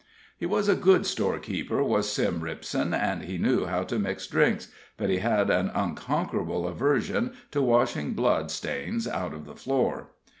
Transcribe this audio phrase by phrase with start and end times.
[0.35, 4.69] He was a good storekeeper, was Sam Ripson, and he knew how to mix drinks,
[4.97, 10.07] but he had an unconquerable aversion to washing blood stains out of the floor.